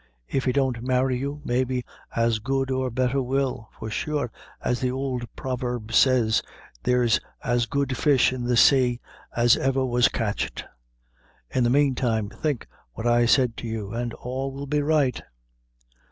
[0.27, 4.89] If he won't marry you, maybe as good or better will; for sure, as the
[4.89, 6.41] ould proverb says,
[6.81, 8.99] there's as good fish in the say
[9.35, 10.65] as ever was catched.
[11.51, 15.21] In the mane time think what I said to you, an' all will be right."